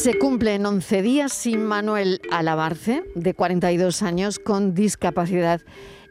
Se 0.00 0.18
cumplen 0.18 0.64
11 0.64 1.02
días 1.02 1.30
sin 1.30 1.62
Manuel 1.62 2.22
Alabarce, 2.30 3.04
de 3.14 3.34
42 3.34 4.00
años, 4.02 4.38
con 4.38 4.74
discapacidad 4.74 5.60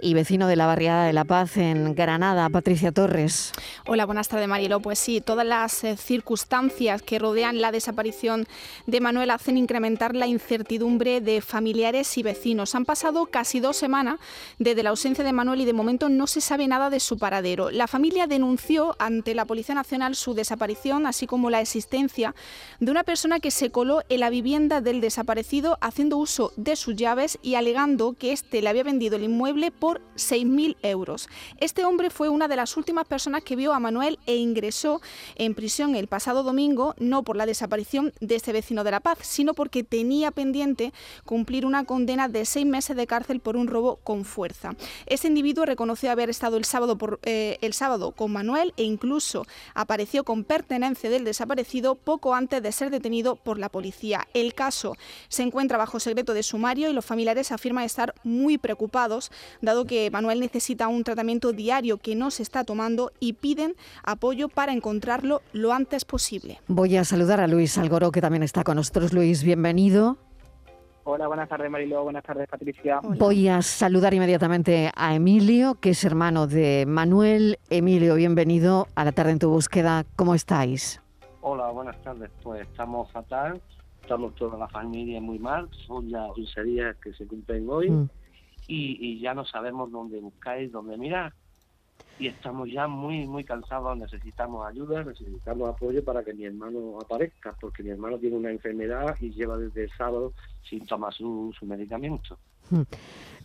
y 0.02 0.14
vecino 0.14 0.48
de 0.48 0.56
la 0.56 0.66
barriada 0.66 1.06
de 1.06 1.14
La 1.14 1.26
Paz 1.26 1.58
en 1.58 1.96
Granada, 1.96 2.50
Patricia 2.50 2.92
Torres. 2.92 3.52
Hola, 3.86 4.06
buenas 4.06 4.28
tardes, 4.28 4.48
Marielo. 4.48 4.80
Pues 4.80 5.00
sí, 5.00 5.22
todas 5.22 5.46
las 5.46 5.84
eh, 5.84 5.98
circunstancias 5.98 7.02
que 7.02 7.20
rodean 7.20 7.62
la 7.62 7.72
desaparición 7.72 8.48
de 8.86 9.02
Manuel 9.02 9.32
hacen 9.32 9.58
incrementar 9.58 10.16
la 10.16 10.28
incertidumbre 10.28 11.22
de 11.22 11.42
familiares 11.42 12.18
y 12.18 12.24
vecinos. 12.24 12.76
Han 12.76 12.86
pasado 12.86 13.26
casi 13.26 13.60
dos 13.60 13.78
semanas 13.78 14.20
desde 14.58 14.84
la 14.84 14.92
ausencia 14.92 15.24
de 15.24 15.34
Manuel 15.34 15.62
y 15.62 15.66
de 15.66 15.74
momento 15.74 16.10
no 16.10 16.28
se 16.28 16.42
sabe 16.42 16.68
nada 16.68 16.90
de 16.90 17.00
su 17.00 17.18
paradero. 17.18 17.72
La 17.72 17.88
familia 17.88 18.28
denunció 18.28 18.96
ante 19.00 19.36
la 19.36 19.46
Policía 19.46 19.76
Nacional 19.76 20.16
su 20.16 20.34
desaparición, 20.34 21.08
así 21.08 21.28
como 21.28 21.50
la 21.50 21.62
existencia 21.62 22.36
de 22.80 22.92
una 22.92 23.04
persona 23.04 23.40
que 23.40 23.52
se 23.52 23.72
coló 23.72 24.04
en 24.10 24.22
la 24.22 24.30
vivienda 24.30 24.82
del 24.82 25.02
desaparecido 25.02 25.78
haciendo 25.82 26.18
uso 26.18 26.54
de 26.56 26.76
sus 26.76 26.96
llaves 26.96 27.40
y 27.42 27.56
alegando 27.56 28.14
que 28.14 28.32
éste 28.32 28.62
le 28.62 28.70
había 28.70 28.84
vendido 28.84 29.16
el 29.16 29.24
inmueble 29.24 29.72
por 29.72 29.89
6.000 30.16 30.78
euros. 30.84 31.30
Este 31.58 31.86
hombre 31.86 32.10
fue 32.10 32.30
una 32.30 32.48
de 32.48 32.56
las 32.56 32.78
últimas 32.78 33.08
personas 33.08 33.44
que 33.44 33.56
vio 33.56 33.74
a 33.74 33.80
Manuel 33.80 34.20
e 34.26 34.36
ingresó 34.36 35.02
en 35.36 35.56
prisión 35.56 35.96
el 35.96 36.08
pasado 36.08 36.44
domingo, 36.44 36.96
no 37.00 37.24
por 37.24 37.36
la 37.36 37.46
desaparición 37.46 38.14
de 38.20 38.36
este 38.36 38.54
vecino 38.54 38.84
de 38.84 38.92
La 38.92 39.00
Paz, 39.00 39.20
sino 39.22 39.54
porque 39.54 39.84
tenía 39.84 40.32
pendiente 40.32 40.94
cumplir 41.26 41.66
una 41.66 41.86
condena 41.86 42.28
de 42.28 42.46
seis 42.46 42.66
meses 42.66 42.96
de 42.96 43.08
cárcel 43.08 43.40
por 43.40 43.58
un 43.58 43.68
robo 43.68 43.98
con 44.04 44.26
fuerza. 44.26 44.76
Este 45.06 45.28
individuo 45.28 45.66
reconoció 45.66 46.12
haber 46.12 46.30
estado 46.30 46.58
el 46.58 46.66
sábado, 46.66 46.98
por, 46.98 47.20
eh, 47.24 47.58
el 47.62 47.74
sábado 47.74 48.12
con 48.12 48.32
Manuel 48.32 48.74
e 48.78 48.84
incluso 48.84 49.46
apareció 49.74 50.24
con 50.24 50.44
pertenencia 50.44 51.10
del 51.10 51.24
desaparecido 51.24 51.96
poco 51.96 52.36
antes 52.36 52.62
de 52.62 52.72
ser 52.72 52.90
detenido 52.90 53.36
por 53.36 53.58
la 53.60 53.70
policía. 53.70 54.28
El 54.34 54.54
caso 54.54 54.96
se 55.28 55.44
encuentra 55.44 55.78
bajo 55.78 56.00
secreto 56.00 56.34
de 56.34 56.44
sumario 56.44 56.90
y 56.90 56.94
los 56.94 57.06
familiares 57.06 57.52
afirman 57.52 57.84
estar 57.84 58.14
muy 58.24 58.58
preocupados, 58.58 59.32
dado 59.62 59.79
que 59.86 60.10
Manuel 60.12 60.40
necesita 60.40 60.88
un 60.88 61.04
tratamiento 61.04 61.54
diario 61.54 61.98
que 61.98 62.16
no 62.16 62.32
se 62.32 62.44
está 62.44 62.64
tomando 62.64 63.12
y 63.20 63.34
piden 63.34 63.76
apoyo 64.04 64.50
para 64.50 64.74
encontrarlo 64.74 65.42
lo 65.54 65.74
antes 65.74 66.06
posible. 66.06 66.60
Voy 66.68 66.98
a 66.98 67.04
saludar 67.04 67.40
a 67.40 67.48
Luis 67.48 67.78
Algoró, 67.78 68.12
que 68.12 68.22
también 68.22 68.44
está 68.44 68.64
con 68.64 68.76
nosotros. 68.76 69.14
Luis, 69.14 69.44
bienvenido. 69.44 70.18
Hola, 71.06 71.28
buenas 71.28 71.50
tardes 71.50 71.72
Marilo, 71.72 72.04
buenas 72.04 72.24
tardes 72.24 72.48
Patricia. 72.48 73.00
Voy 73.02 73.48
a 73.48 73.64
saludar 73.64 74.14
inmediatamente 74.14 74.92
a 74.96 75.16
Emilio, 75.16 75.76
que 75.76 75.92
es 75.92 76.04
hermano 76.04 76.46
de 76.46 76.86
Manuel. 76.88 77.58
Emilio, 77.70 78.16
bienvenido 78.16 78.88
a 78.94 79.06
la 79.06 79.12
tarde 79.12 79.32
en 79.32 79.40
tu 79.40 79.50
búsqueda. 79.50 80.06
¿Cómo 80.16 80.36
estáis? 80.36 81.02
Hola, 81.42 81.72
buenas 81.72 82.00
tardes. 82.04 82.30
Pues 82.44 82.62
estamos 82.62 83.12
fatal, 83.12 83.60
estamos 84.02 84.36
toda 84.36 84.58
la 84.60 84.68
familia 84.68 85.20
muy 85.20 85.40
mal. 85.40 85.68
Son 85.88 86.08
ya 86.08 86.26
11 86.26 86.64
días 86.64 86.96
que 86.98 87.12
se 87.14 87.26
cumplen 87.26 87.68
hoy. 87.70 87.90
Mm 87.90 88.10
y, 88.70 89.20
ya 89.20 89.34
no 89.34 89.46
sabemos 89.46 89.92
dónde 89.92 90.20
buscáis, 90.20 90.72
dónde 90.72 90.98
mirar. 90.98 91.34
Y 92.20 92.28
estamos 92.28 92.70
ya 92.70 92.88
muy, 92.88 93.26
muy 93.28 93.44
cansados, 93.44 93.98
necesitamos 93.98 94.68
ayuda, 94.68 95.04
necesitamos 95.04 95.70
apoyo 95.70 96.04
para 96.04 96.24
que 96.24 96.34
mi 96.34 96.46
hermano 96.46 97.00
aparezca, 97.02 97.56
porque 97.60 97.82
mi 97.82 97.90
hermano 97.90 98.18
tiene 98.18 98.38
una 98.38 98.52
enfermedad 98.52 99.16
y 99.20 99.32
lleva 99.32 99.58
desde 99.58 99.86
el 99.86 99.92
sábado 99.98 100.34
sin 100.70 100.86
tomar 100.86 101.14
su, 101.14 101.54
medicamento. 101.62 102.38
Hmm. 102.70 102.84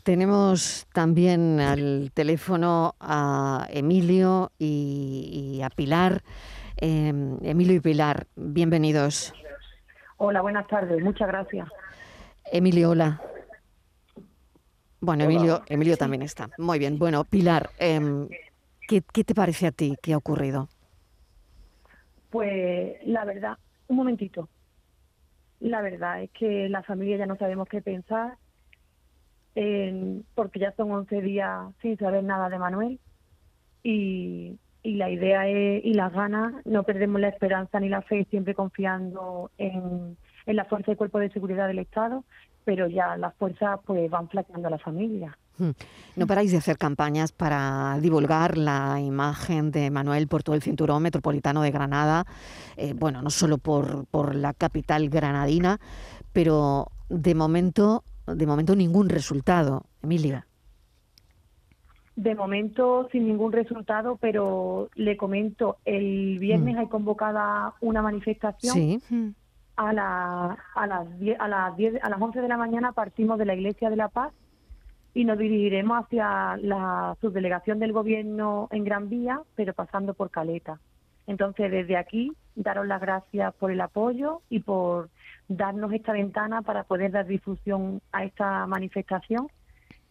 Tenemos 0.02 0.86
también 0.92 1.60
al 1.60 2.10
teléfono 2.12 2.94
a 3.00 3.66
Emilio 3.70 4.50
y, 4.58 5.60
a 5.64 5.70
Pilar. 5.70 6.22
Em, 6.76 7.38
Emilio 7.42 7.76
y 7.76 7.80
Pilar, 7.80 8.26
bienvenidos. 8.36 9.32
Hola, 10.18 10.42
buenas 10.42 10.66
tardes, 10.66 11.02
muchas 11.02 11.28
gracias. 11.28 11.68
Emilio, 12.52 12.90
hola. 12.90 13.20
Bueno, 15.04 15.24
Emilio, 15.24 15.62
Emilio 15.68 15.96
también 15.96 16.22
está. 16.22 16.48
Muy 16.56 16.78
bien. 16.78 16.98
Bueno, 16.98 17.24
Pilar, 17.24 17.70
em, 17.78 18.28
¿qué, 18.88 19.02
te 19.02 19.34
parece 19.34 19.66
a 19.66 19.72
ti 19.72 19.96
que 20.02 20.14
ha 20.14 20.16
ocurrido? 20.16 20.68
Pues 22.30 22.96
la 23.06 23.24
verdad, 23.24 23.58
un 23.88 23.96
momentito. 23.96 24.48
La 25.60 25.82
verdad 25.82 26.22
es 26.22 26.30
que 26.30 26.68
la 26.68 26.82
familia 26.82 27.18
ya 27.18 27.26
no 27.26 27.36
sabemos 27.36 27.68
qué 27.68 27.82
pensar, 27.82 28.36
porque 30.34 30.58
ya 30.58 30.72
son 30.72 30.90
11 30.90 31.20
días 31.20 31.60
sin 31.80 31.96
saber 31.96 32.24
nada 32.24 32.48
de 32.48 32.58
Manuel 32.58 32.98
y, 33.82 34.58
y 34.82 34.94
la 34.96 35.10
idea 35.10 35.46
es, 35.48 35.84
y 35.84 35.94
las 35.94 36.12
ganas, 36.12 36.54
no 36.66 36.82
perdemos 36.82 37.20
la 37.20 37.28
esperanza 37.28 37.78
ni 37.78 37.88
la 37.88 38.02
fe, 38.02 38.26
siempre 38.30 38.54
confiando 38.54 39.50
en, 39.58 40.16
en 40.46 40.56
la 40.56 40.64
fuerza 40.64 40.92
y 40.92 40.96
cuerpo 40.96 41.18
de 41.18 41.30
seguridad 41.30 41.68
del 41.68 41.78
Estado 41.78 42.24
pero 42.64 42.88
ya 42.88 43.16
las 43.16 43.34
fuerzas 43.34 43.80
pues 43.84 44.10
van 44.10 44.28
flaqueando 44.28 44.68
a 44.68 44.70
la 44.70 44.78
familia. 44.78 45.36
Hmm. 45.58 45.70
No 46.16 46.26
paráis 46.26 46.50
de 46.50 46.58
hacer 46.58 46.78
campañas 46.78 47.32
para 47.32 47.98
divulgar 48.00 48.58
la 48.58 49.00
imagen 49.00 49.70
de 49.70 49.90
Manuel 49.90 50.26
por 50.26 50.42
todo 50.42 50.56
el 50.56 50.62
cinturón 50.62 51.02
metropolitano 51.02 51.62
de 51.62 51.70
Granada, 51.70 52.24
eh, 52.76 52.92
bueno, 52.94 53.22
no 53.22 53.30
solo 53.30 53.58
por, 53.58 54.06
por 54.06 54.34
la 54.34 54.52
capital 54.52 55.08
granadina, 55.08 55.78
pero 56.32 56.88
de 57.08 57.34
momento, 57.34 58.02
de 58.26 58.46
momento 58.46 58.74
ningún 58.74 59.08
resultado, 59.08 59.84
Emilia. 60.02 60.46
De 62.16 62.34
momento 62.34 63.08
sin 63.10 63.26
ningún 63.26 63.52
resultado, 63.52 64.16
pero 64.16 64.88
le 64.94 65.16
comento, 65.16 65.78
el 65.84 66.38
viernes 66.38 66.76
hmm. 66.76 66.78
hay 66.78 66.86
convocada 66.88 67.74
una 67.80 68.02
manifestación. 68.02 68.74
Sí. 68.74 69.34
A, 69.76 69.92
la, 69.92 70.56
a, 70.74 70.86
las 70.86 71.18
10, 71.18 71.40
a, 71.40 71.48
las 71.48 71.76
10, 71.76 72.02
a 72.02 72.08
las 72.08 72.20
11 72.20 72.40
de 72.40 72.48
la 72.48 72.56
mañana 72.56 72.92
partimos 72.92 73.38
de 73.38 73.44
la 73.44 73.54
Iglesia 73.54 73.90
de 73.90 73.96
la 73.96 74.08
Paz 74.08 74.32
y 75.14 75.24
nos 75.24 75.38
dirigiremos 75.38 76.04
hacia 76.04 76.56
la 76.56 77.16
subdelegación 77.20 77.78
del 77.78 77.92
gobierno 77.92 78.68
en 78.72 78.84
Gran 78.84 79.08
Vía, 79.08 79.40
pero 79.54 79.72
pasando 79.72 80.14
por 80.14 80.30
Caleta. 80.30 80.80
Entonces, 81.26 81.70
desde 81.70 81.96
aquí, 81.96 82.32
daros 82.54 82.86
las 82.86 83.00
gracias 83.00 83.54
por 83.54 83.70
el 83.70 83.80
apoyo 83.80 84.42
y 84.50 84.60
por 84.60 85.08
darnos 85.48 85.92
esta 85.92 86.12
ventana 86.12 86.62
para 86.62 86.84
poder 86.84 87.12
dar 87.12 87.26
difusión 87.26 88.00
a 88.12 88.24
esta 88.24 88.66
manifestación. 88.66 89.48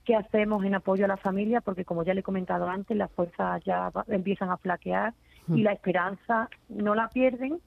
Que 0.06 0.16
hacemos 0.16 0.66
en 0.66 0.76
apoyo 0.76 1.06
a 1.06 1.08
la 1.08 1.16
familia, 1.18 1.62
porque 1.62 1.86
como 1.86 2.04
ya 2.04 2.14
le 2.14 2.20
he 2.22 2.24
comentado 2.24 2.68
antes, 2.68 2.98
las 2.98 3.10
fuerzas 3.12 3.64
ya 3.64 3.90
empiezan 4.08 4.50
a 4.50 4.58
flaquear 4.58 5.14
y 5.48 5.64
la 5.64 5.72
esperanza 5.72 6.50
no 6.68 6.94
la 6.94 7.08
pierden, 7.08 7.60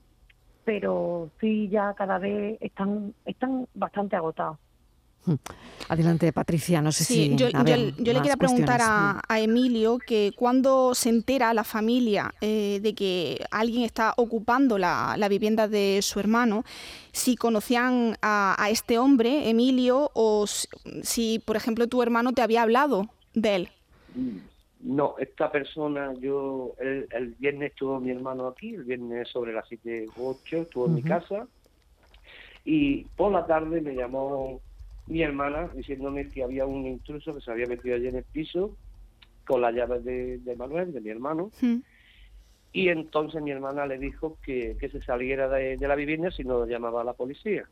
pero 0.66 1.30
sí 1.40 1.68
ya 1.68 1.94
cada 1.94 2.18
vez 2.18 2.58
están, 2.60 3.14
están 3.24 3.66
bastante 3.72 4.16
agotados. 4.16 4.58
Hmm. 5.24 5.36
Adelante, 5.88 6.32
Patricia, 6.32 6.82
no 6.82 6.90
sé 6.90 7.04
si... 7.04 7.36
Yo, 7.36 7.48
yo, 7.48 7.62
le 7.62 7.92
quería 7.94 8.36
preguntar 8.36 8.80
a, 8.82 9.40
Emilio 9.40 9.98
que 9.98 10.32
cuando 10.36 10.94
se 10.94 11.08
entera 11.08 11.54
la 11.54 11.62
familia 11.62 12.34
eh, 12.40 12.80
de 12.82 12.94
que 12.94 13.44
alguien 13.50 13.84
está 13.84 14.12
ocupando 14.16 14.76
la, 14.76 15.26
vivienda 15.30 15.68
de 15.68 16.00
su 16.02 16.18
hermano, 16.18 16.64
si 17.12 17.36
conocían 17.36 18.16
a, 18.20 18.56
a, 18.58 18.70
este 18.70 18.98
hombre, 18.98 19.48
Emilio, 19.48 20.10
o 20.14 20.46
si, 21.02 21.40
por 21.44 21.56
ejemplo, 21.56 21.86
tu 21.86 22.02
hermano 22.02 22.32
te 22.32 22.42
había 22.42 22.62
hablado 22.62 23.08
de 23.34 23.54
él. 23.54 23.68
No, 24.86 25.16
esta 25.18 25.50
persona, 25.50 26.14
yo, 26.20 26.76
el, 26.78 27.34
viernes 27.40 27.72
estuvo 27.72 27.98
mi 27.98 28.12
hermano 28.12 28.46
aquí, 28.46 28.72
el 28.72 28.84
viernes 28.84 29.26
sobre 29.28 29.52
las 29.52 29.66
7 29.66 30.06
o 30.16 30.28
8 30.40 30.58
estuvo 30.58 30.86
en 30.86 30.94
mi 30.94 31.02
casa 31.02 31.48
y 32.64 33.02
por 33.16 33.32
la 33.32 33.44
tarde 33.46 33.80
me 33.80 33.96
llamó 33.96 34.60
mi 35.08 35.22
hermana 35.22 35.70
diciéndome 35.74 36.28
que 36.28 36.44
había 36.44 36.66
un 36.66 36.86
intruso 36.86 37.34
que 37.34 37.40
se 37.40 37.50
había 37.50 37.66
metido 37.66 37.96
allí 37.96 38.06
en 38.06 38.14
el 38.14 38.22
piso 38.22 38.76
con 39.44 39.60
las 39.60 39.74
llaves 39.74 40.04
de, 40.04 40.54
Manuel, 40.56 40.92
de 40.92 41.00
mi 41.00 41.10
hermano. 41.10 41.50
Y 42.72 42.88
entonces 42.88 43.42
mi 43.42 43.50
hermana 43.50 43.86
le 43.86 43.98
dijo 43.98 44.38
que, 44.40 44.76
se 44.78 45.02
saliera 45.02 45.48
de, 45.48 45.78
la 45.80 45.96
vivienda 45.96 46.30
si 46.30 46.44
no 46.44 46.64
llamaba 46.64 47.00
a 47.00 47.04
la 47.04 47.14
policía. 47.14 47.64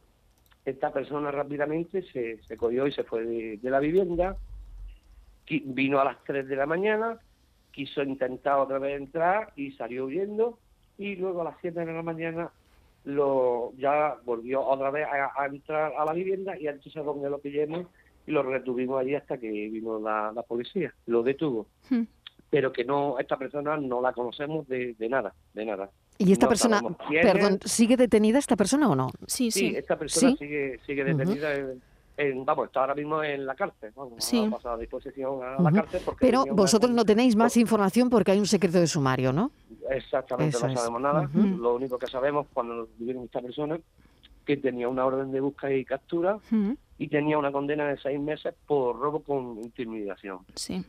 Esta 0.65 0.93
persona 0.93 1.31
rápidamente 1.31 2.03
se, 2.11 2.43
se 2.43 2.57
cogió 2.57 2.89
y 2.89 2.93
se 2.93 3.05
fue 3.05 3.25
de 3.25 3.71
la 3.71 3.79
vivienda 3.79 4.37
vino 5.47 6.01
a 6.01 6.05
las 6.05 6.23
3 6.25 6.49
de 6.49 6.57
la 6.57 6.67
mañana, 6.67 7.19
quiso 7.71 8.03
intentar 8.03 8.59
otra 8.59 8.79
vez 8.79 9.01
entrar 9.01 9.53
y 9.57 9.73
salió 9.73 10.07
huyendo 10.07 10.59
y 10.97 11.17
luego 11.17 11.43
a 11.43 11.45
las 11.45 11.57
7 11.61 11.85
de 11.85 11.93
la 11.93 12.03
mañana 12.03 12.51
lo 13.05 13.73
ya 13.77 14.17
volvió 14.25 14.63
otra 14.63 14.91
vez 14.91 15.07
a, 15.07 15.47
entrar 15.47 15.93
a 15.97 16.05
la 16.05 16.13
vivienda 16.13 16.59
y 16.59 16.67
entonces 16.67 16.97
es 16.97 17.05
donde 17.05 17.29
lo 17.29 17.39
pillemos 17.39 17.87
y 18.27 18.31
lo 18.31 18.43
retuvimos 18.43 19.01
allí 19.01 19.15
hasta 19.15 19.37
que 19.37 19.49
vino 19.49 20.01
la, 20.01 20.33
policía, 20.49 20.95
lo 21.07 21.23
detuvo. 21.23 21.67
Hmm. 21.91 22.05
Pero 22.49 22.73
que 22.73 22.85
no, 22.85 23.19
esta 23.19 23.37
persona 23.37 23.77
no 23.77 24.01
la 24.01 24.13
conocemos 24.13 24.67
de, 24.69 24.95
nada, 25.11 25.35
de 25.53 25.67
nada. 25.67 25.91
¿Y 26.17 26.33
esta 26.33 26.49
persona, 26.49 26.81
perdón, 27.11 27.59
sigue 27.65 27.97
detenida 27.97 28.39
esta 28.39 28.57
persona 28.57 28.89
o 28.89 28.95
no? 28.95 29.11
Sí, 29.27 29.51
sí. 29.51 29.75
esta 29.77 29.99
persona 29.99 30.37
sigue, 30.37 30.79
sigue 30.87 31.05
detenida 31.05 31.53
vamos, 32.45 32.67
está 32.67 32.81
ahora 32.81 32.95
mismo 32.95 33.23
en 33.23 33.47
la 33.47 33.55
cárcel, 33.55 33.93
vamos, 33.95 34.33
ha 34.33 34.51
pasado 34.51 34.75
a 34.75 34.79
disposición 34.79 35.43
a 35.43 35.61
la 35.61 35.73
cárcel. 35.73 36.03
Pero 36.21 36.45
vosotros 36.53 36.93
no 36.93 37.05
tenéis 37.05 37.37
más 37.37 37.57
información 37.57 38.11
porque 38.11 38.33
hay 38.33 38.39
un 38.39 38.47
secreto 38.47 38.79
de 38.79 38.87
sumario, 38.87 39.33
¿no? 39.33 39.51
Exactamente, 39.91 40.59
no 40.61 40.75
sabemos 40.75 41.01
nada. 41.01 41.31
Lo 41.35 41.75
único 41.75 41.99
que 41.99 42.07
sabemos 42.07 42.47
cuando 42.53 42.89
vivimos 42.99 43.25
esta 43.27 43.41
persona 43.41 43.79
que 44.45 44.57
tenía 44.57 44.89
una 44.89 45.07
orden 45.07 45.33
de 45.33 45.41
búsqueda 45.41 45.73
y 45.73 45.85
captura 45.85 46.39
y 46.99 47.09
tenía 47.09 47.39
una 47.39 47.51
condena 47.51 47.89
de 47.89 47.99
seis 47.99 48.21
meses 48.21 48.55
por 48.67 48.99
robo 48.99 49.21
con 49.21 49.59
intimidación. 49.63 50.41
Sí. 50.55 50.85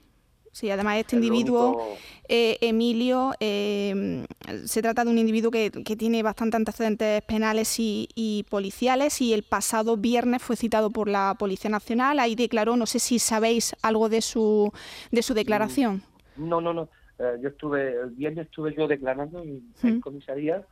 Sí, 0.56 0.72
además 0.72 1.00
este 1.00 1.18
individuo, 1.18 1.98
eh, 2.30 2.58
Emilio, 2.62 3.34
eh, 3.42 4.26
se 4.64 4.82
trata 4.82 5.04
de 5.04 5.12
un 5.12 5.18
individuo 5.18 5.52
que, 5.52 5.70
tiene 5.70 6.24
bastantes 6.24 6.56
antecedentes 6.56 7.24
penales 7.24 7.76
y, 7.78 8.46
policiales 8.50 9.20
y 9.20 9.34
el 9.34 9.44
pasado 9.44 9.98
viernes 9.98 10.42
fue 10.42 10.56
citado 10.56 10.92
por 10.92 11.10
la 11.10 11.36
Policía 11.38 11.70
Nacional. 11.70 12.20
Ahí 12.20 12.36
declaró, 12.36 12.78
no 12.78 12.86
sé 12.86 13.00
si 13.00 13.20
sabéis 13.20 13.76
algo 13.82 14.08
de 14.08 14.22
su, 14.22 14.72
de 15.12 15.24
su 15.24 15.34
declaración. 15.34 16.04
No, 16.38 16.62
no, 16.62 16.74
no. 16.74 16.88
Eh, 17.20 17.36
yo 17.42 17.50
estuve, 17.50 17.92
el 17.92 18.12
viernes 18.12 18.46
estuve 18.46 18.74
yo 18.74 18.88
declarando 18.88 19.44
en, 19.44 20.00
comisaría, 20.00 20.66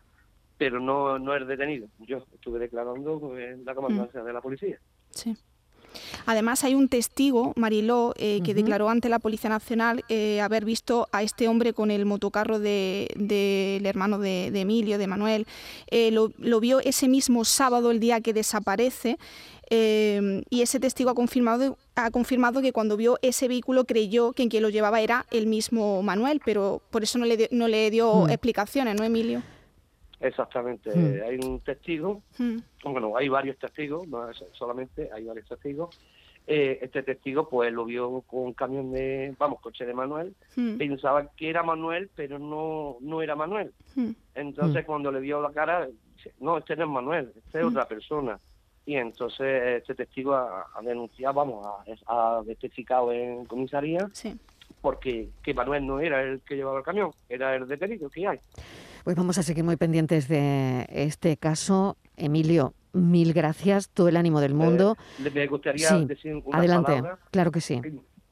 pero 0.58 0.80
no, 0.80 1.20
no 1.20 1.36
es 1.36 1.46
detenido. 1.46 1.90
Yo 2.08 2.26
estuve 2.34 2.58
declarando 2.58 3.38
en 3.38 3.66
la 3.66 3.76
comandancia 3.76 4.24
de 4.24 4.32
la 4.32 4.40
policía. 4.40 4.80
Sí. 5.10 5.36
Además, 6.25 6.63
hay 6.63 6.75
un 6.75 6.88
testigo, 6.88 7.54
Mariló, 7.56 8.13
eh, 8.18 8.42
que 8.44 8.54
declaró 8.54 8.90
ante 8.90 9.10
la 9.10 9.19
Policía 9.19 9.50
Nacional 9.50 10.04
eh, 10.10 10.42
haber 10.42 10.66
visto 10.66 11.07
a 11.12 11.24
este 11.24 11.48
hombre 11.48 11.74
con 11.74 11.92
el 11.92 12.06
motocarro 12.06 12.60
del 12.60 13.07
de, 13.16 13.81
hermano 13.84 14.19
de, 14.19 14.48
Emilio, 14.48 14.98
de 14.98 15.07
Manuel. 15.07 15.48
Eh, 15.90 16.12
lo, 16.12 16.60
vio 16.60 16.80
ese 16.80 17.07
mismo 17.07 17.45
sábado, 17.45 17.92
el 17.92 18.00
día 18.00 18.22
que 18.22 18.34
desaparece. 18.34 19.18
y 19.69 20.62
ese 20.62 20.80
testigo 20.80 21.10
ha 21.10 21.16
confirmado, 21.16 21.78
ha 21.96 22.12
confirmado 22.12 22.62
que 22.62 22.72
cuando 22.72 22.96
vio 22.96 23.18
ese 23.22 23.48
vehículo 23.48 23.86
creyó 23.86 24.34
que 24.34 24.48
quien 24.48 24.62
lo 24.62 24.69
llevaba 24.69 25.01
era 25.01 25.25
el 25.31 25.48
mismo 25.48 26.04
Manuel, 26.04 26.42
pero 26.46 26.81
por 26.92 27.04
eso 27.04 27.18
no 27.18 27.25
le, 27.25 27.38
dio, 27.38 27.48
no 27.51 27.68
le 27.68 27.89
dio 27.89 28.28
explicaciones, 28.30 28.96
¿no, 28.96 29.04
Emilio? 29.04 29.42
Exactamente, 30.19 30.89
hmm. 30.89 31.24
hay 31.27 31.36
un 31.36 31.60
testigo, 31.60 32.21
hmm. 32.38 32.57
bueno, 32.86 33.18
hay 33.18 33.27
varios 33.30 33.57
testigos, 33.57 34.07
no 34.07 34.27
solamente, 34.54 35.10
hay 35.13 35.25
varios 35.25 35.48
testigos. 35.48 36.00
Eh, 36.45 36.80
este 36.81 37.04
testigo 37.04 37.48
pues 37.48 37.71
lo 37.71 37.86
vio 37.86 38.21
con 38.21 38.42
un 38.42 38.54
camión 38.54 38.92
de, 38.92 39.33
vamos, 39.38 39.62
coche 39.62 39.86
de 39.86 39.94
Manuel, 39.94 40.36
hmm. 40.56 40.77
pensaba 40.77 41.30
que 41.36 41.50
era 41.50 41.63
Manuel, 41.63 42.10
pero 42.15 42.39
no, 42.39 42.98
no 43.01 43.21
era 43.21 43.36
Manuel. 43.36 43.74
Entonces 44.36 44.86
cuando 44.86 45.12
le 45.12 45.19
vio 45.19 45.42
la 45.42 45.51
cara, 45.51 45.88
dice, 46.15 46.33
no, 46.39 46.57
este 46.57 46.75
no 46.75 46.83
es 46.83 46.89
Manuel, 46.89 47.33
este 47.36 47.60
es 47.60 47.65
otra 47.65 47.88
persona. 47.88 48.39
Y 48.86 48.95
entonces 48.95 49.77
este 49.77 49.95
testigo 49.95 50.36
ha, 50.36 50.68
denunciado, 50.83 51.33
vamos, 51.33 51.65
ha, 52.07 52.39
ha 52.39 52.44
testificado 52.44 53.13
en 53.13 53.45
comisaría 53.45 54.10
porque 54.83 55.30
que 55.42 55.54
Manuel 55.54 55.88
no 55.88 56.01
era 56.01 56.21
el 56.21 56.42
que 56.42 56.56
llevaba 56.56 56.80
el 56.80 56.83
camión, 56.83 57.12
era 57.30 57.56
el 57.56 57.68
detenido 57.68 58.10
que 58.10 58.27
hay. 58.27 58.39
Pues 59.04 59.18
vamos 59.18 59.38
a 59.38 59.44
seguir 59.44 59.66
muy 59.66 59.76
pendientes 59.76 60.30
de 60.30 60.88
este 60.90 61.36
caso. 61.36 61.98
Emilio, 62.16 62.74
mil 62.94 63.34
gracias, 63.34 63.90
todo 63.90 64.08
el 64.08 64.16
ánimo 64.16 64.40
del 64.40 64.54
mundo. 64.54 64.96
Eh, 65.20 65.30
me 65.30 65.46
gustaría 65.48 65.92
decir 66.06 66.42
una 66.46 66.60
adelante, 66.60 67.04
claro 67.30 67.52
que 67.52 67.60
sí. 67.60 67.82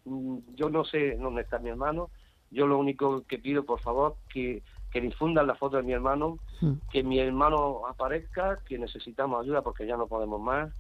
Mm, 0.06 0.38
yo 0.56 0.70
no 0.70 0.86
sé 0.86 1.18
dónde 1.18 1.42
está 1.42 1.60
mi 1.60 1.70
hermano. 1.70 2.10
Yo 2.52 2.68
lo 2.68 2.78
único 2.78 3.24
que 3.28 3.38
pido, 3.38 3.66
por 3.66 3.82
favor, 3.82 4.16
que, 4.34 4.64
que 4.92 5.02
difundan 5.02 5.46
la 5.46 5.56
foto 5.56 5.76
de 5.76 5.84
mi 5.84 5.92
hermano, 5.92 6.38
hmm. 6.62 6.74
que 6.90 7.04
mi 7.04 7.20
hermano 7.20 7.86
aparezca, 7.88 8.60
que 8.66 8.80
necesitamos 8.80 9.44
ayuda 9.44 9.62
porque 9.62 9.86
ya 9.86 9.98
no 9.98 10.08
podemos 10.08 10.40
más. 10.40 10.72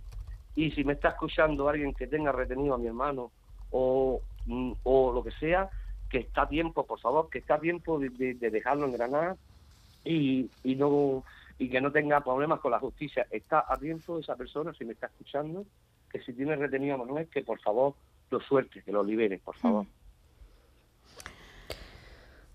Y 0.56 0.72
si 0.72 0.86
me 0.86 0.94
está 0.94 1.10
escuchando 1.10 1.68
alguien 1.68 1.94
que 1.94 2.08
tenga 2.08 2.32
retenido 2.32 2.76
a 2.76 2.78
mi 2.78 2.88
hermano 2.88 3.32
o, 3.72 4.22
mm, 4.46 4.72
o 4.84 5.12
lo 5.12 5.22
que 5.22 5.32
sea, 5.32 5.70
que 6.10 6.20
está 6.20 6.44
a 6.44 6.50
tiempo, 6.50 6.86
por 6.86 7.00
favor, 7.02 7.30
que 7.30 7.40
está 7.40 7.56
a 7.56 7.60
tiempo 7.60 8.00
de 8.00 8.36
dejarlo 8.36 8.86
en 8.86 8.94
Granada 8.94 9.38
y, 10.04 10.50
y 10.64 10.76
no 10.76 11.24
y 11.62 11.70
que 11.70 11.80
no 11.80 11.92
tenga 11.92 12.22
problemas 12.22 12.60
con 12.60 12.72
la 12.72 12.80
justicia. 12.80 13.28
Está 13.30 13.66
a 13.68 13.78
tiempo 13.78 14.18
esa 14.18 14.36
persona, 14.36 14.74
si 14.74 14.84
me 14.84 14.94
está 14.94 15.06
escuchando, 15.06 15.64
que 16.12 16.20
si 16.24 16.34
tiene 16.34 16.56
retenido 16.56 16.96
a 16.96 16.98
Manuel, 16.98 17.28
que 17.28 17.44
por 17.44 17.60
favor 17.60 17.94
lo 18.32 18.40
suelte, 18.40 18.82
que 18.82 18.92
lo 18.92 19.04
libere, 19.04 19.38
por 19.38 19.56
favor. 19.56 19.86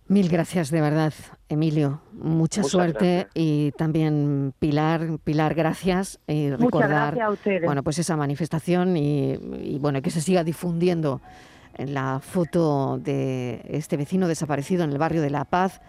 Mil 0.08 0.28
gracias 0.28 0.70
de 0.70 0.80
verdad, 0.80 1.12
Emilio. 1.48 2.00
Mucha 2.12 2.64
suerte 2.64 3.28
y 3.34 3.70
también 3.72 4.52
Pilar, 4.58 5.18
Pilar, 5.22 5.54
gracias 5.54 6.20
y 6.26 6.50
recordar 6.50 7.16
bueno, 7.64 7.84
pues 7.84 7.98
esa 7.98 8.16
manifestación 8.16 8.96
y, 8.96 9.34
y, 9.34 9.78
bueno, 9.80 10.02
que 10.02 10.10
se 10.10 10.20
siga 10.20 10.42
difundiendo 10.42 11.20
la 11.76 12.20
foto 12.20 12.98
de 12.98 13.62
este 13.68 13.96
vecino 13.96 14.28
desaparecido 14.28 14.84
en 14.84 14.90
el 14.90 14.98
barrio 14.98 15.22
de 15.22 15.30
La 15.30 15.44
Paz 15.44 15.80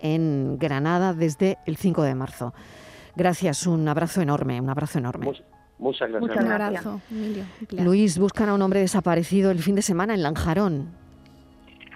en 0.00 0.58
Granada 0.58 1.14
desde 1.14 1.58
el 1.66 1.76
5 1.76 2.02
de 2.02 2.14
marzo. 2.14 2.54
Gracias, 3.16 3.66
un 3.66 3.86
abrazo 3.88 4.20
enorme, 4.20 4.60
un 4.60 4.70
abrazo 4.70 4.98
enorme. 4.98 5.32
Muchas 5.78 6.08
gracias. 6.08 6.44
Un 6.44 6.52
abrazo, 6.52 7.00
Emilio. 7.10 7.44
Luis, 7.70 8.18
buscan 8.18 8.48
a 8.48 8.54
un 8.54 8.62
hombre 8.62 8.80
desaparecido 8.80 9.50
el 9.50 9.58
fin 9.58 9.74
de 9.74 9.82
semana 9.82 10.14
en 10.14 10.22
Lanjarón. 10.22 11.03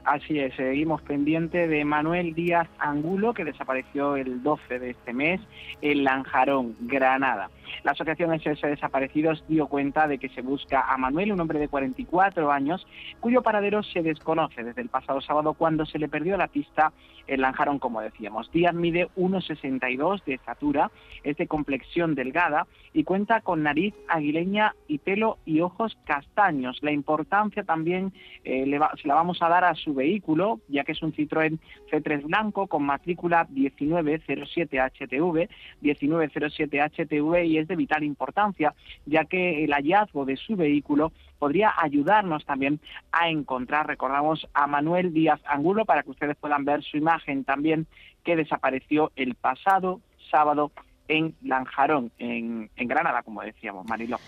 Así 0.08 0.38
es, 0.38 0.54
seguimos 0.54 1.02
pendiente 1.02 1.68
de 1.68 1.84
Manuel 1.84 2.32
Díaz 2.32 2.66
Angulo, 2.78 3.34
que 3.34 3.44
desapareció 3.44 4.16
el 4.16 4.42
12 4.42 4.78
de 4.78 4.90
este 4.90 5.12
mes 5.12 5.38
en 5.82 6.02
Lanjarón, 6.02 6.74
Granada. 6.80 7.50
La 7.84 7.92
Asociación 7.92 8.38
SOS 8.40 8.62
Desaparecidos 8.62 9.44
dio 9.48 9.66
cuenta 9.66 10.08
de 10.08 10.16
que 10.16 10.30
se 10.30 10.40
busca 10.40 10.80
a 10.90 10.96
Manuel, 10.96 11.32
un 11.32 11.40
hombre 11.40 11.58
de 11.58 11.68
44 11.68 12.50
años, 12.50 12.86
cuyo 13.20 13.42
paradero 13.42 13.82
se 13.82 14.02
desconoce 14.02 14.64
desde 14.64 14.80
el 14.80 14.88
pasado 14.88 15.20
sábado 15.20 15.52
cuando 15.52 15.84
se 15.84 15.98
le 15.98 16.08
perdió 16.08 16.38
la 16.38 16.48
pista 16.48 16.90
en 17.26 17.42
Lanjarón, 17.42 17.78
como 17.78 18.00
decíamos. 18.00 18.50
Díaz 18.50 18.74
mide 18.74 19.08
1,62 19.16 20.24
de 20.24 20.34
estatura, 20.34 20.90
es 21.22 21.36
de 21.36 21.46
complexión 21.46 22.14
delgada 22.14 22.66
y 22.94 23.04
cuenta 23.04 23.42
con 23.42 23.62
nariz 23.62 23.94
aguileña 24.08 24.74
y 24.86 24.98
pelo 24.98 25.36
y 25.44 25.60
ojos 25.60 25.98
castaños. 26.04 26.78
La 26.80 26.92
importancia 26.92 27.62
también 27.64 28.14
eh, 28.44 28.64
se 29.00 29.08
la 29.08 29.14
vamos 29.14 29.42
a 29.42 29.48
dar 29.50 29.64
a 29.64 29.74
su 29.74 29.97
vehículo, 29.98 30.60
ya 30.68 30.84
que 30.84 30.92
es 30.92 31.02
un 31.02 31.12
Citroën 31.12 31.58
C3 31.90 32.22
blanco 32.22 32.66
con 32.66 32.84
matrícula 32.84 33.46
1907HTV, 33.48 35.48
1907HTV 35.82 37.46
y 37.46 37.58
es 37.58 37.68
de 37.68 37.76
vital 37.76 38.04
importancia, 38.04 38.74
ya 39.04 39.24
que 39.24 39.64
el 39.64 39.72
hallazgo 39.72 40.24
de 40.24 40.36
su 40.36 40.56
vehículo 40.56 41.12
podría 41.38 41.74
ayudarnos 41.76 42.44
también 42.44 42.80
a 43.12 43.28
encontrar, 43.28 43.86
recordamos, 43.86 44.48
a 44.54 44.66
Manuel 44.66 45.12
Díaz 45.12 45.40
Angulo 45.44 45.84
para 45.84 46.02
que 46.02 46.10
ustedes 46.10 46.36
puedan 46.36 46.64
ver 46.64 46.82
su 46.82 46.96
imagen 46.96 47.44
también 47.44 47.86
que 48.24 48.36
desapareció 48.36 49.12
el 49.16 49.34
pasado 49.34 50.00
sábado 50.30 50.72
en 51.08 51.34
Lanjarón, 51.42 52.12
en, 52.18 52.70
Granada, 52.76 53.22
como 53.22 53.42
decíamos, 53.42 53.86
Mariló. 53.88 54.18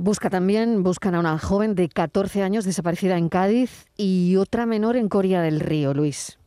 Busca 0.00 0.30
también, 0.30 0.84
buscan 0.84 1.16
a 1.16 1.18
una 1.18 1.36
joven 1.38 1.74
de 1.74 1.88
14 1.88 2.44
años 2.44 2.64
desaparecida 2.64 3.18
en 3.18 3.28
Cádiz 3.28 3.86
y 3.96 4.36
otra 4.36 4.64
menor 4.64 4.94
en 4.96 5.08
Coria 5.08 5.40
del 5.42 5.58
Río, 5.58 5.92
Luis. 5.92 6.38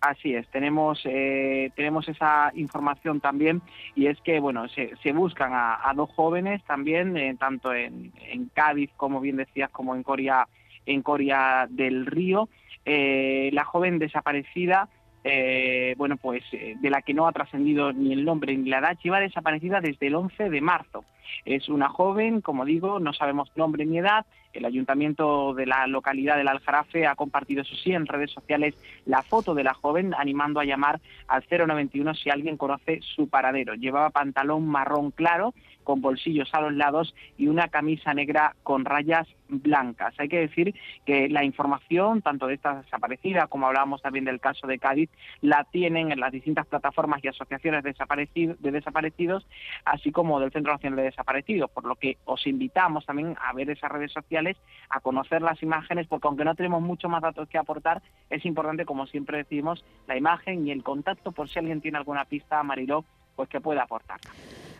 Así 0.00 0.34
es, 0.34 0.48
tenemos, 0.48 1.00
eh, 1.04 1.70
tenemos 1.76 2.08
esa 2.08 2.50
información 2.56 3.20
también 3.20 3.62
y 3.94 4.08
es 4.08 4.20
que 4.22 4.40
bueno 4.40 4.66
se, 4.66 5.12
buscan 5.12 5.52
a, 5.54 5.92
dos 5.94 6.10
jóvenes 6.10 6.60
también, 6.64 7.16
eh, 7.16 7.36
tanto 7.38 7.72
en, 7.72 8.12
en, 8.28 8.46
Cádiz 8.46 8.90
como 8.96 9.20
bien 9.20 9.36
decías, 9.36 9.70
como 9.70 9.94
en 9.94 10.02
Coria, 10.02 10.48
en 10.84 11.02
Coria 11.02 11.68
del 11.70 12.04
Río. 12.04 12.48
Eh, 12.84 13.50
la 13.52 13.64
joven 13.64 14.00
desaparecida 14.00 14.88
eh, 15.24 15.94
bueno, 15.96 16.16
pues 16.16 16.42
eh, 16.52 16.74
de 16.80 16.90
la 16.90 17.02
que 17.02 17.14
no 17.14 17.26
ha 17.26 17.32
trascendido 17.32 17.92
ni 17.92 18.12
el 18.12 18.24
nombre 18.24 18.56
ni 18.56 18.68
la 18.68 18.78
edad, 18.78 18.98
lleva 19.02 19.20
desaparecida 19.20 19.80
desde 19.80 20.08
el 20.08 20.14
11 20.14 20.50
de 20.50 20.60
marzo. 20.60 21.04
Es 21.44 21.68
una 21.68 21.88
joven, 21.88 22.40
como 22.40 22.64
digo, 22.64 22.98
no 22.98 23.12
sabemos 23.12 23.50
nombre 23.56 23.86
ni 23.86 23.98
edad. 23.98 24.26
El 24.52 24.64
ayuntamiento 24.66 25.54
de 25.54 25.66
la 25.66 25.86
localidad 25.86 26.36
del 26.36 26.48
Aljarafe 26.48 27.06
ha 27.06 27.14
compartido, 27.14 27.62
eso 27.62 27.74
sí, 27.76 27.92
en 27.92 28.06
redes 28.06 28.32
sociales 28.32 28.74
la 29.06 29.22
foto 29.22 29.54
de 29.54 29.64
la 29.64 29.72
joven, 29.72 30.12
animando 30.16 30.60
a 30.60 30.64
llamar 30.64 31.00
al 31.28 31.44
091 31.48 32.14
si 32.14 32.28
alguien 32.28 32.56
conoce 32.56 33.00
su 33.00 33.28
paradero. 33.28 33.74
Llevaba 33.74 34.10
pantalón 34.10 34.66
marrón 34.66 35.10
claro, 35.10 35.54
con 35.82 36.00
bolsillos 36.00 36.52
a 36.52 36.60
los 36.60 36.72
lados 36.74 37.14
y 37.36 37.48
una 37.48 37.68
camisa 37.68 38.14
negra 38.14 38.54
con 38.62 38.84
rayas 38.84 39.28
blancas. 39.48 40.14
Hay 40.18 40.28
que 40.28 40.40
decir 40.40 40.74
que 41.04 41.28
la 41.28 41.44
información, 41.44 42.22
tanto 42.22 42.46
de 42.46 42.54
esta 42.54 42.82
desaparecida 42.82 43.46
como 43.46 43.66
hablábamos 43.66 44.02
también 44.02 44.24
del 44.24 44.40
caso 44.40 44.66
de 44.66 44.78
Cádiz, 44.78 45.10
la 45.40 45.64
tienen 45.64 46.10
en 46.10 46.20
las 46.20 46.32
distintas 46.32 46.66
plataformas 46.66 47.22
y 47.22 47.28
asociaciones 47.28 47.82
de 47.82 48.70
desaparecidos, 48.70 49.46
así 49.84 50.10
como 50.10 50.40
del 50.40 50.52
Centro 50.52 50.72
Nacional 50.72 50.96
de 50.96 51.04
Desaparecidos, 51.04 51.70
por 51.70 51.84
lo 51.84 51.96
que 51.96 52.16
os 52.24 52.46
invitamos 52.46 53.04
también 53.06 53.36
a 53.40 53.52
ver 53.52 53.70
esas 53.70 53.90
redes 53.90 54.12
sociales, 54.12 54.56
a 54.88 55.00
conocer 55.00 55.42
las 55.42 55.62
imágenes, 55.62 56.06
porque 56.06 56.28
aunque 56.28 56.44
no 56.44 56.54
tenemos 56.54 56.82
mucho 56.82 57.08
más 57.08 57.22
datos 57.22 57.48
que 57.48 57.58
aportar, 57.58 58.02
es 58.30 58.44
importante, 58.44 58.84
como 58.84 59.06
siempre 59.06 59.38
decimos, 59.38 59.84
la 60.06 60.16
imagen 60.16 60.66
y 60.66 60.70
el 60.70 60.82
contacto 60.82 61.32
por 61.32 61.48
si 61.48 61.58
alguien 61.58 61.80
tiene 61.80 61.98
alguna 61.98 62.24
pista, 62.24 62.62
Mariló, 62.62 63.04
pues 63.36 63.48
que 63.48 63.60
pueda 63.60 63.82
aportar. 63.82 64.20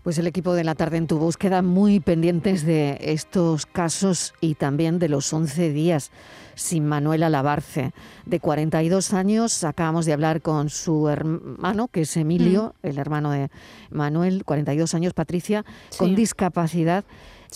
Pues 0.02 0.18
el 0.18 0.26
equipo 0.26 0.54
de 0.54 0.64
la 0.64 0.74
tarde 0.74 0.96
en 0.96 1.06
tu 1.06 1.18
búsqueda 1.18 1.62
muy 1.62 2.00
pendientes 2.00 2.66
de 2.66 2.98
estos 3.00 3.66
casos 3.66 4.34
y 4.40 4.56
también 4.56 4.98
de 4.98 5.08
los 5.08 5.32
11 5.32 5.70
días 5.70 6.10
sin 6.56 6.86
Manuel 6.86 7.22
Alabarce, 7.22 7.92
de 8.26 8.40
42 8.40 9.12
años. 9.12 9.62
Acabamos 9.62 10.04
de 10.04 10.12
hablar 10.12 10.42
con 10.42 10.70
su 10.70 11.08
hermano, 11.08 11.86
que 11.86 12.00
es 12.00 12.16
Emilio, 12.16 12.74
mm. 12.82 12.86
el 12.88 12.98
hermano 12.98 13.30
de 13.30 13.48
Manuel, 13.90 14.44
42 14.44 14.92
años, 14.94 15.14
Patricia, 15.14 15.64
con 15.96 16.16
discapacidad. 16.16 17.04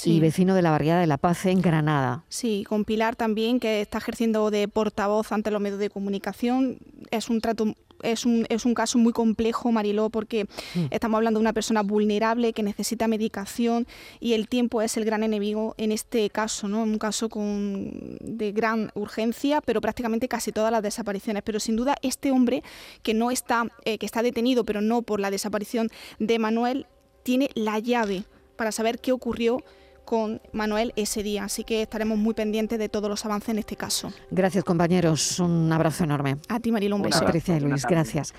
y 0.04 0.20
vecino 0.20 0.54
de 0.54 0.60
la 0.60 0.70
barriada 0.70 1.00
de 1.00 1.06
La 1.06 1.16
Paz 1.16 1.46
en 1.46 1.62
Granada. 1.62 2.22
Sí, 2.28 2.64
con 2.68 2.84
Pilar 2.84 3.16
también, 3.16 3.58
que 3.58 3.80
está 3.80 3.96
ejerciendo 3.96 4.50
de 4.50 4.68
portavoz 4.68 5.32
ante 5.32 5.50
los 5.50 5.60
medios 5.60 5.80
de 5.80 5.88
comunicación. 5.88 6.78
Es 7.10 7.30
un 7.30 7.40
trato 7.40 7.74
es 8.12 8.25
un, 8.25 8.46
es 8.48 8.64
un 8.64 8.75
caso 8.75 8.98
muy 8.98 9.12
complejo, 9.12 9.72
Mariló, 9.72 10.10
porque 10.10 10.44
mm. 10.75 10.86
estamos 10.90 11.18
hablando 11.18 11.38
de 11.38 11.42
una 11.42 11.52
persona 11.52 11.82
vulnerable 11.82 12.52
que 12.52 12.62
necesita 12.62 13.08
medicación 13.08 13.86
y 14.20 14.34
el 14.34 14.48
tiempo 14.48 14.82
es 14.82 14.96
el 14.96 15.04
gran 15.04 15.22
enemigo 15.22 15.75
en 15.78 15.92
este 15.92 16.30
caso, 16.30 16.68
¿no? 16.68 16.82
Un 16.82 16.98
caso 16.98 17.28
con, 17.28 18.18
de 18.20 18.52
gran 18.52 18.90
urgencia, 18.94 19.60
pero 19.60 19.80
prácticamente 19.80 20.28
casi 20.28 20.52
todas 20.52 20.72
las 20.72 20.82
desapariciones. 20.82 21.42
Pero 21.42 21.60
sin 21.60 21.76
duda 21.76 21.96
este 22.02 22.30
hombre 22.30 22.62
que 23.02 23.14
no 23.14 23.30
está, 23.30 23.66
eh, 23.84 23.98
que 23.98 24.06
está 24.06 24.22
detenido, 24.22 24.64
pero 24.64 24.80
no 24.80 25.02
por 25.02 25.20
la 25.20 25.30
desaparición 25.30 25.90
de 26.18 26.38
Manuel, 26.38 26.86
tiene 27.22 27.50
la 27.54 27.78
llave 27.78 28.25
para 28.56 28.72
saber 28.72 28.98
qué 28.98 29.12
ocurrió 29.12 29.62
con 30.06 30.40
Manuel 30.52 30.94
ese 30.96 31.22
día. 31.22 31.44
Así 31.44 31.64
que 31.64 31.82
estaremos 31.82 32.16
muy 32.16 32.32
pendientes 32.32 32.78
de 32.78 32.88
todos 32.88 33.10
los 33.10 33.26
avances 33.26 33.50
en 33.50 33.58
este 33.58 33.76
caso. 33.76 34.10
Gracias, 34.30 34.64
compañeros. 34.64 35.38
Un 35.40 35.70
abrazo 35.70 36.04
enorme. 36.04 36.36
A 36.48 36.60
ti, 36.60 36.72
Marilón. 36.72 37.02
Patricia 37.02 37.56
y 37.58 37.60
Luis, 37.60 37.84
gracias. 37.86 38.32